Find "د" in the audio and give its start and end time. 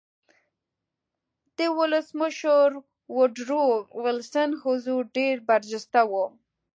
1.57-1.59